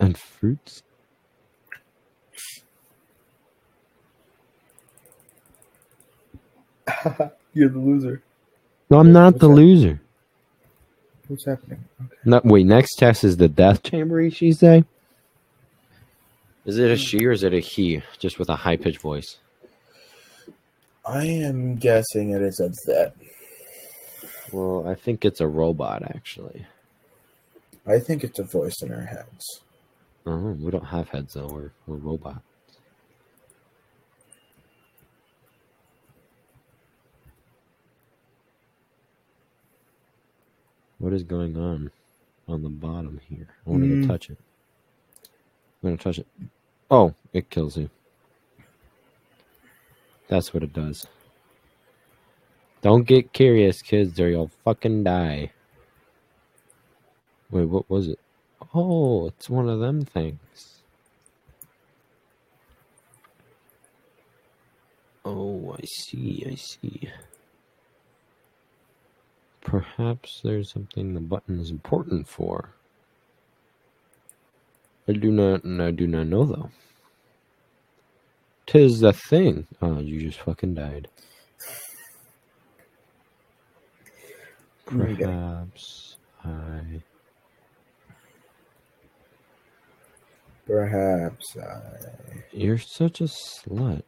[0.00, 0.82] And fruits.
[7.54, 8.20] You're the loser.
[8.90, 9.54] No, I'm not What's the that?
[9.54, 10.00] loser.
[11.28, 11.84] What's happening?
[12.04, 12.16] Okay.
[12.24, 12.66] No, wait.
[12.66, 14.28] Next test is the death chamber.
[14.28, 14.82] She say.
[16.64, 18.02] Is it a she or is it a he?
[18.18, 19.38] Just with a high pitched voice.
[21.06, 23.14] I am guessing it is a that.
[24.52, 26.66] Well, I think it's a robot actually.
[27.86, 29.60] I think it's a voice in our heads.
[30.26, 31.48] Oh, we don't have heads though.
[31.48, 32.40] We're we're robots.
[40.98, 41.90] What is going on
[42.48, 43.48] on the bottom here?
[43.66, 44.02] I want to Mm.
[44.02, 44.38] go touch it.
[45.82, 46.26] I'm gonna touch it.
[46.90, 47.90] Oh, it kills you.
[50.28, 51.06] That's what it does.
[52.82, 55.52] Don't get curious, kids, or you'll fucking die.
[57.50, 58.18] Wait, what was it?
[58.74, 60.82] Oh, it's one of them things.
[65.24, 67.08] Oh, I see, I see.
[69.62, 72.74] Perhaps there's something the button is important for.
[75.08, 76.70] I do not, I do not know though.
[78.66, 79.66] Tis the thing.
[79.82, 81.08] Oh, you just fucking died.
[84.86, 87.00] Perhaps I.
[90.66, 91.80] Perhaps I.
[92.52, 94.02] You're such a slut.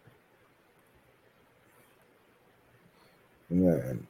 [3.50, 4.06] Then,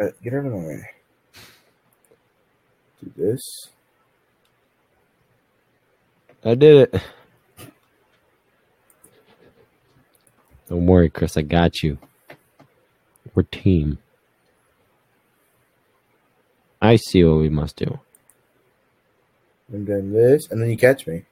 [0.00, 0.90] uh, get out of the way.
[3.02, 3.40] Do this.
[6.44, 7.02] I did it.
[10.72, 11.36] Don't worry, Chris.
[11.36, 11.98] I got you.
[13.34, 13.98] We're team.
[16.80, 18.00] I see what we must do.
[19.70, 20.48] I'm doing this.
[20.50, 21.24] And then you catch me.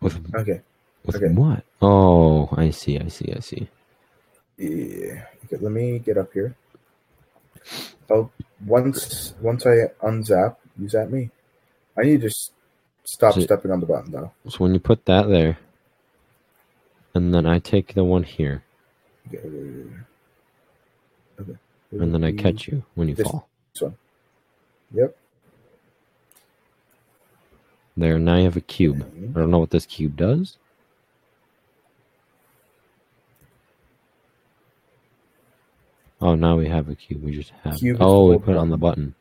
[0.00, 0.60] With Okay.
[1.04, 1.34] with Okay.
[1.34, 1.64] what?
[1.82, 2.96] Oh, I see.
[2.96, 3.32] I see.
[3.36, 3.68] I see.
[4.56, 5.26] Yeah.
[5.46, 6.54] Okay, let me get up here.
[8.08, 8.30] Oh,
[8.64, 11.32] once once I unzap, you zap me.
[11.98, 12.30] I need to
[13.02, 14.30] stop So- stepping on the button though.
[14.48, 15.58] So when you put that there,
[17.14, 18.64] and then I take the one here,
[19.28, 19.38] Okay.
[21.40, 21.56] Okay.
[21.92, 23.48] and then I catch you when you This- fall.
[23.72, 23.96] This one.
[24.92, 25.16] Yep.
[27.96, 28.18] There.
[28.18, 28.98] Now you have a cube.
[28.98, 29.36] Mm-hmm.
[29.36, 30.58] I don't know what this cube does.
[36.20, 37.22] Oh, now we have a cube.
[37.22, 37.76] We just have.
[37.76, 39.14] Cube oh, we put it on the button.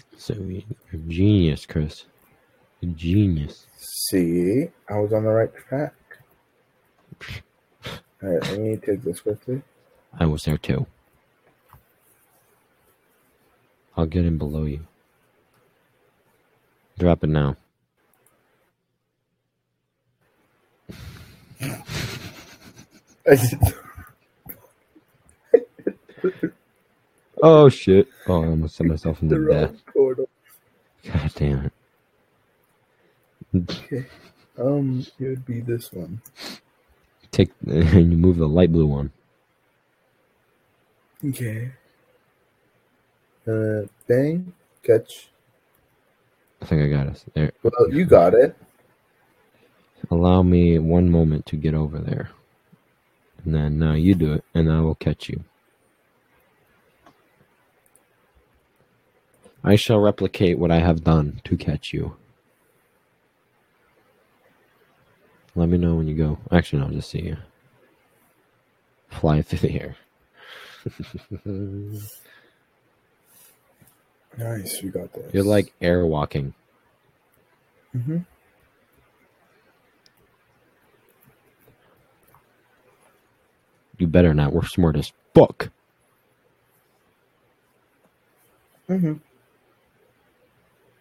[0.00, 0.18] button.
[0.18, 2.04] So we, you're genius, Chris.
[2.84, 3.66] Genius.
[3.76, 5.94] See, I was on the right track.
[8.22, 9.62] All right, let me take this quickly.
[10.18, 10.86] I was there too.
[13.96, 14.86] I'll get in below you.
[16.98, 17.56] Drop it now.
[27.42, 28.08] Oh shit!
[28.26, 29.74] Oh, I almost set myself in the death.
[29.92, 30.28] portal.
[31.04, 31.72] God damn it!
[33.54, 34.06] Okay.
[34.58, 36.20] Um, it would be this one.
[37.30, 39.12] Take and you move the light blue one.
[41.24, 41.72] Okay.
[43.46, 45.28] Uh, bang, catch.
[46.62, 47.52] I think I got us there.
[47.62, 48.56] Well, you got it.
[50.10, 52.30] Allow me one moment to get over there,
[53.44, 55.44] and then now you do it, and I will catch you.
[59.62, 62.16] I shall replicate what I have done to catch you.
[65.54, 66.38] Let me know when you go.
[66.50, 67.36] Actually, no, I'll just see you.
[69.10, 69.96] Fly through the air.
[74.36, 75.32] Nice, you got this.
[75.32, 76.54] You're like air walking.
[77.96, 78.18] Mm-hmm.
[83.98, 84.52] You better not.
[84.52, 85.70] We're smart as fuck.
[88.88, 89.14] Mm-hmm.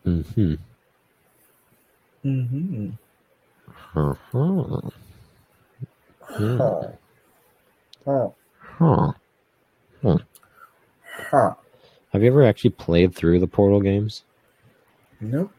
[0.08, 0.54] Mm-hmm.
[2.26, 2.90] Mm-hmm.
[3.96, 4.82] Uh-huh.
[6.22, 6.88] Huh.
[8.06, 8.30] Huh.
[10.02, 10.18] Huh.
[11.06, 11.54] Huh.
[12.12, 14.24] Have you ever actually played through the Portal games?
[15.22, 15.52] Nope.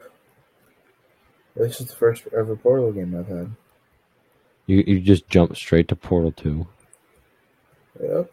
[1.56, 3.50] This is the first ever Portal game I've had.
[4.66, 6.66] You you just jump straight to Portal 2.
[8.02, 8.32] Yep.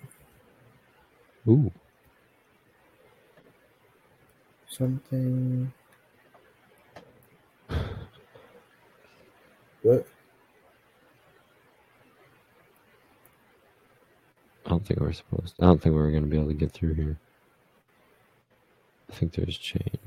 [1.48, 1.72] Ooh.
[4.70, 5.72] Something.
[9.84, 10.06] What?
[14.66, 16.94] I don't think we're supposed I don't think we're gonna be able to get through
[16.94, 17.18] here.
[19.10, 19.98] I think there's chain.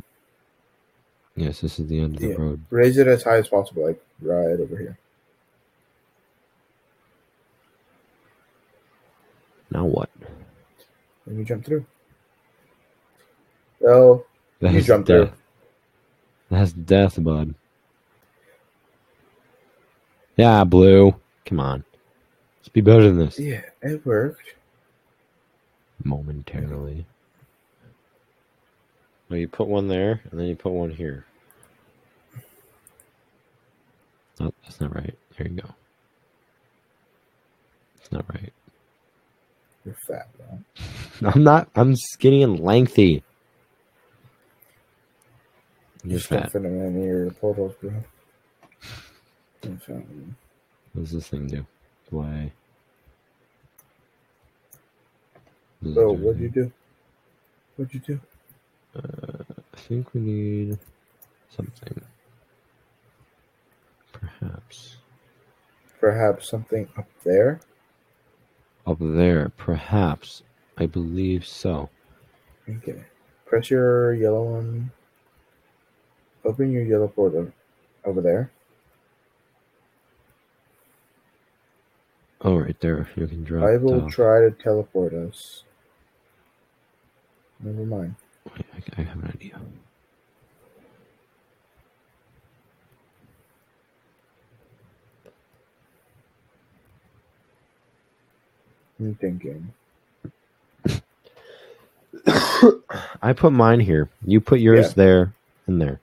[1.37, 2.65] Yes, this is the end of the road.
[2.71, 4.99] Raise it as high as possible, like right over here.
[9.71, 10.11] Now what?
[11.27, 11.85] And you jump through.
[13.81, 14.25] Well,
[14.61, 15.29] you jump death.
[15.29, 15.33] through.
[16.51, 17.55] That's death, bud.
[20.37, 21.15] Yeah, blue.
[21.47, 21.85] Come on.
[22.59, 23.39] Let's be better than this.
[23.39, 24.55] Yeah, it worked.
[26.03, 27.07] Momentarily.
[29.31, 31.25] No, you put one there, and then you put one here.
[34.41, 35.17] Oh, that's not right.
[35.37, 35.71] There you go.
[38.01, 38.53] It's not right.
[39.85, 41.31] You're fat, bro.
[41.35, 41.69] I'm not.
[41.75, 43.23] I'm skinny and lengthy.
[46.05, 46.53] You're Just don't fat.
[46.53, 47.93] fit in any of your portals, bro.
[49.89, 50.37] Man.
[50.93, 51.67] What does this thing do?
[52.11, 52.53] Why?
[55.81, 56.73] What does it So, do what'd you do?
[57.77, 58.21] What'd you do?
[58.97, 59.43] Uh,
[59.75, 60.79] I think we need
[61.49, 62.01] something.
[64.13, 64.97] Perhaps.
[66.01, 67.61] Perhaps something up there?
[68.87, 70.43] Up there, perhaps.
[70.77, 71.91] I believe so.
[72.69, 73.05] Okay.
[73.47, 74.91] Press your yellow one.
[76.45, 77.53] Open your yellow portal
[78.05, 78.51] over there.
[82.45, 83.09] Oh, right there.
[83.17, 85.65] You can drop I will try to teleport us.
[87.61, 88.17] Never mind.
[88.45, 89.61] Wait, I, I have an idea.
[99.01, 99.73] I'm thinking.
[103.23, 104.09] I put mine here.
[104.25, 104.95] You put yours Yeah.
[104.97, 105.33] there
[105.67, 106.01] and there.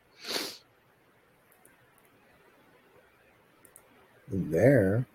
[4.29, 5.05] There.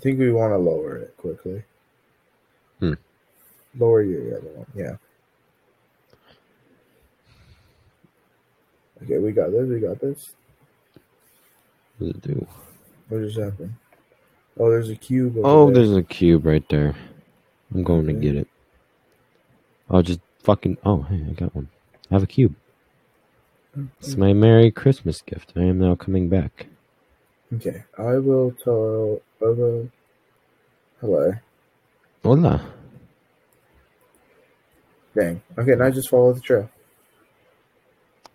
[0.00, 1.62] I think we want to lower it quickly.
[2.78, 2.94] Hmm.
[3.78, 4.66] Lower your yellow one.
[4.74, 4.96] Yeah.
[9.02, 9.68] Okay, we got this.
[9.68, 10.30] We got this.
[11.98, 12.46] What does it do?
[13.10, 13.74] What just happened?
[14.58, 15.36] Oh, there's a cube.
[15.36, 15.74] Over Oh, there.
[15.74, 16.94] there's a cube right there.
[17.74, 18.48] I'm going to get it.
[19.90, 20.78] I'll just fucking.
[20.82, 21.68] Oh, hey, I got one.
[22.10, 22.54] I have a cube.
[23.98, 25.52] It's my Merry Christmas gift.
[25.56, 26.68] I am now coming back.
[27.54, 29.20] Okay, I will tell.
[29.40, 29.90] Will.
[31.00, 31.32] Hello.
[32.22, 32.62] Hola.
[35.14, 35.42] Dang.
[35.58, 36.70] Okay, now just follow the trail.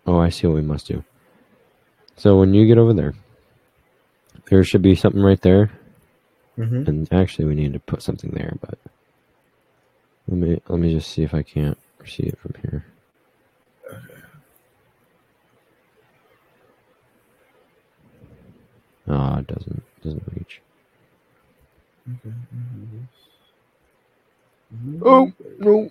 [0.06, 1.04] Oh, I see what we must do.
[2.16, 3.14] So when you get over there,
[4.50, 5.70] there should be something right there.
[6.58, 6.88] Mm-hmm.
[6.88, 8.78] And actually, we need to put something there, but
[10.26, 12.86] let me let me just see if I can't see it from here.
[19.08, 20.62] Oh, it doesn't doesn't reach.
[25.04, 25.90] Oh, no.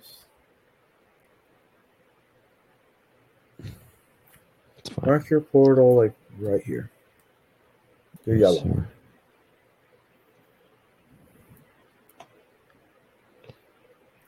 [4.78, 5.04] It's fine.
[5.06, 6.90] Mark your portal like right here.
[8.24, 8.56] Your yellow.
[8.62, 8.84] So-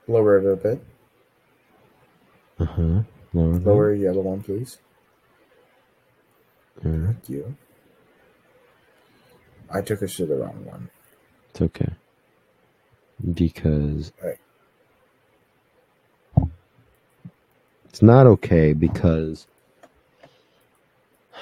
[0.06, 0.84] Lower it a bit.
[2.58, 3.02] Uh-huh.
[3.34, 3.58] Lower.
[3.60, 4.78] Lower your yellow one, please.
[6.84, 7.56] Yeah, Thank you.
[9.72, 10.90] I took us to the wrong one.
[11.58, 11.92] It's okay.
[13.34, 14.38] Because Right.
[17.88, 19.48] it's not okay because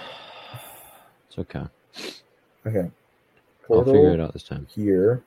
[1.29, 1.67] it's okay.
[2.67, 2.91] Okay.
[3.71, 4.67] I'll figure it out this time.
[4.71, 5.23] here.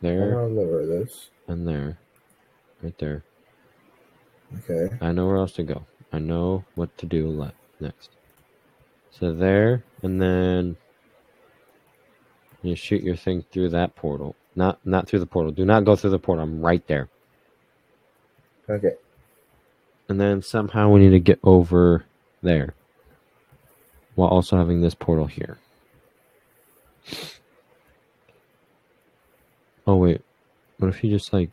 [0.00, 1.30] There gonna lower this.
[1.48, 1.98] and there.
[2.82, 3.24] Right there.
[4.58, 4.94] Okay.
[5.00, 5.84] I know where else to go.
[6.12, 7.50] I know what to do
[7.80, 8.10] next.
[9.10, 10.76] So there, and then
[12.62, 14.36] you shoot your thing through that portal.
[14.54, 15.52] Not not through the portal.
[15.52, 16.44] Do not go through the portal.
[16.44, 17.08] I'm right there.
[18.68, 18.94] Okay.
[20.08, 22.04] And then somehow we need to get over
[22.42, 22.74] there.
[24.14, 25.58] While also having this portal here.
[29.86, 30.20] Oh wait.
[30.78, 31.50] What if you just like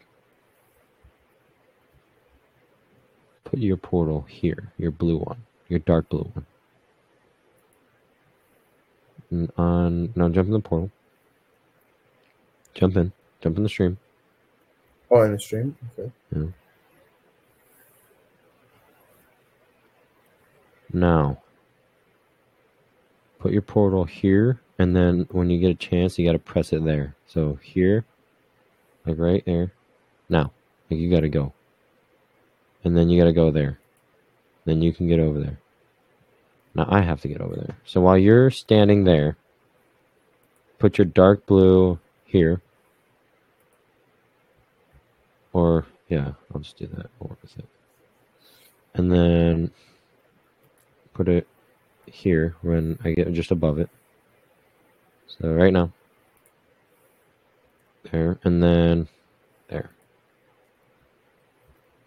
[3.43, 6.45] put your portal here, your blue one, your dark blue one.
[9.31, 10.91] And on now jump in the portal.
[12.73, 13.11] Jump in.
[13.41, 13.97] Jump in the stream.
[15.11, 15.75] Oh, in the stream.
[15.97, 16.11] Okay.
[20.91, 21.37] Now,
[23.39, 26.73] put your portal here, and then when you get a chance, you got to press
[26.73, 27.15] it there.
[27.27, 28.05] So here,
[29.05, 29.71] like right there.
[30.29, 30.51] Now,
[30.89, 31.53] like you got to go,
[32.83, 33.79] and then you got to go there.
[34.65, 35.59] Then you can get over there.
[36.75, 37.77] Now I have to get over there.
[37.85, 39.37] So while you're standing there,
[40.77, 41.99] put your dark blue
[42.29, 42.61] here.
[45.53, 47.09] Or yeah, I'll just do that.
[47.19, 47.65] What is it?
[48.93, 49.71] And then
[51.13, 51.47] put it
[52.05, 53.89] here when I get just above it.
[55.27, 55.91] So right now.
[58.11, 59.07] There and then
[59.67, 59.89] there.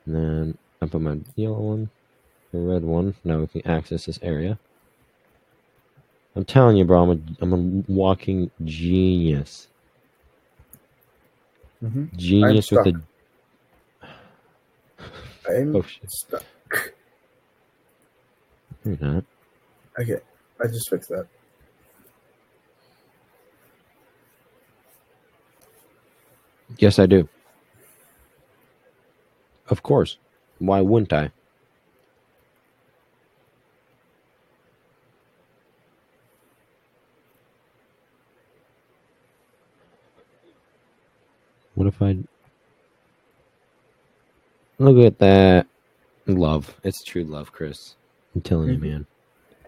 [0.07, 1.91] And then I put my yellow one,
[2.53, 3.15] the red one.
[3.25, 4.59] Now we can access this area.
[6.35, 9.69] I'm telling you, bro, I'm a I'm a walking genius.
[11.83, 12.17] Mm-hmm.
[12.17, 13.03] Genius with a
[15.49, 16.11] I'm oh shit.
[16.11, 16.45] stuck.
[18.85, 19.25] You're not.
[20.01, 20.19] Okay.
[20.63, 21.27] I just fixed that.
[26.79, 27.29] Yes, I do.
[29.69, 30.19] Of course.
[30.59, 31.33] Why wouldn't I?
[41.83, 42.17] What if I
[44.79, 45.67] Look at that.
[46.29, 46.79] Love.
[46.85, 47.97] It's true love, Chris.
[48.37, 49.07] I'm telling you, man.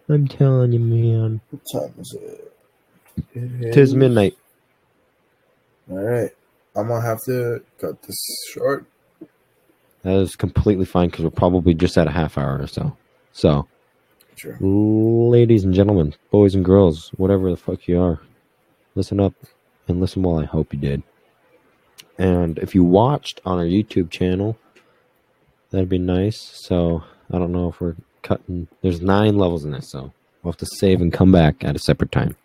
[0.08, 1.40] I'm telling you, man.
[1.50, 2.52] What time is it?
[3.34, 4.36] It Tis is- midnight.
[5.90, 6.30] All right.
[6.76, 8.16] I'm gonna have to cut this
[8.52, 8.86] short.
[10.02, 12.96] That is completely fine because we're probably just at a half hour or so.
[13.32, 13.66] So,
[14.36, 14.56] Sure.
[14.60, 18.20] ladies and gentlemen, boys and girls, whatever the fuck you are,
[18.94, 19.34] listen up
[19.88, 20.38] and listen well.
[20.38, 21.02] I hope you did.
[22.18, 24.56] And if you watched on our YouTube channel,
[25.70, 26.50] that'd be nice.
[26.66, 28.68] So I don't know if we're cutting.
[28.82, 30.12] There's nine levels in this, so
[30.42, 32.36] we'll have to save and come back at a separate time.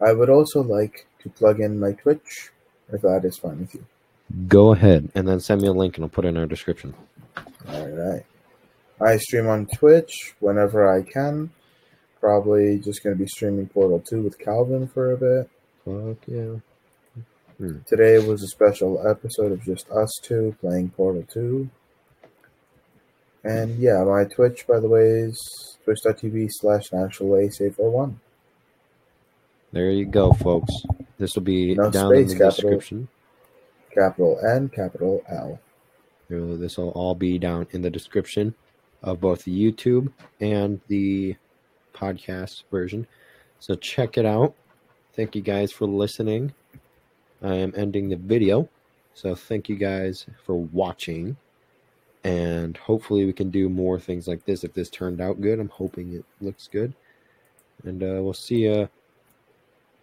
[0.00, 2.50] I would also like to plug in my Twitch,
[2.92, 3.86] if that is fine with you.
[4.48, 6.94] Go ahead and then send me a link, and I'll put it in our description.
[7.68, 8.24] All right.
[9.00, 11.50] I stream on Twitch whenever I can.
[12.20, 15.50] Probably just going to be streaming Portal 2 with Calvin for a bit.
[15.84, 16.56] Fuck yeah!
[17.58, 17.78] Hmm.
[17.86, 21.70] Today was a special episode of just us two playing Portal 2.
[23.44, 28.16] And yeah, my Twitch, by the way, is twitch.tv slash nationallace841.
[29.72, 30.72] There you go, folks.
[31.18, 32.50] This will be No down in the capital.
[32.50, 33.08] description.
[33.92, 35.60] Capital N, capital L.
[36.28, 38.54] This will all be down in the description
[39.02, 41.36] of both the YouTube and the
[41.94, 43.06] podcast version.
[43.60, 44.54] So check it out.
[45.14, 46.54] Thank you guys for listening.
[47.44, 48.68] I am ending the video.
[49.14, 51.36] So thank you guys for watching.
[52.24, 55.60] And hopefully we can do more things like this if this turned out good.
[55.60, 56.94] I'm hoping it looks good.
[57.84, 58.88] And uh, we'll see you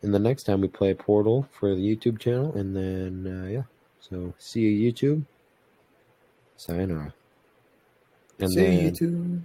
[0.04, 2.54] in the next time we play Portal for the YouTube channel.
[2.54, 3.64] And then, uh, yeah.
[4.00, 5.24] So see you, YouTube.
[6.58, 7.14] Sayonara.
[8.40, 9.42] And See then, you too.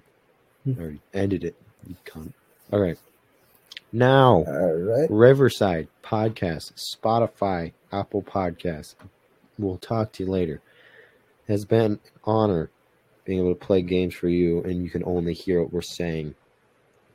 [0.67, 1.55] I already ended it.
[1.89, 2.33] You cunt.
[2.73, 2.99] All right.
[3.93, 5.11] Now, All right.
[5.11, 8.95] Riverside Podcast, Spotify, Apple Podcasts.
[9.59, 10.61] We'll talk to you later.
[11.49, 12.71] It has been an honor
[13.25, 16.35] being able to play games for you, and you can only hear what we're saying.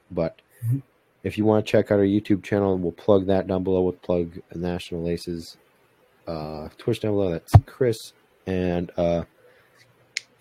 [0.10, 0.82] But Mhm.
[1.24, 3.82] if you want to check out our YouTube channel, we'll plug that down below.
[3.84, 5.58] We'll plug Nationallace's
[6.28, 7.32] uh, Twitch down below.
[7.32, 7.98] That's Chris.
[8.48, 9.24] And uh,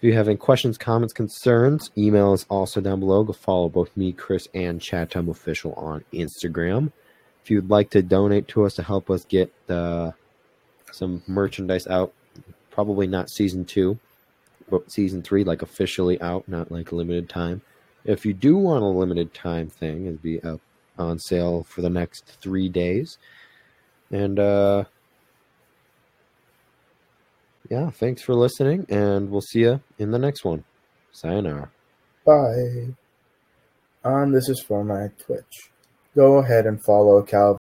[0.01, 3.22] if you have any questions, comments, concerns, email is also down below.
[3.22, 6.90] Go follow both me, Chris, and Chat Time Official on Instagram.
[7.44, 10.12] If you'd like to donate to us to help us get uh,
[10.90, 12.14] some merchandise out,
[12.70, 13.98] probably not season two,
[14.70, 17.61] but season three, like officially out, not like limited time.
[18.07, 20.62] If you do want a limited time thing, it'd be up
[20.98, 23.18] on sale for the next three days.
[24.11, 24.84] And uh,
[27.69, 30.65] yeah, thanks for listening, and we'll see you in the next one.
[31.13, 31.71] Sayonara.
[32.25, 32.95] Bye.
[34.05, 35.71] And this is for my Twitch.
[36.15, 37.59] Go ahead and follow Calvin.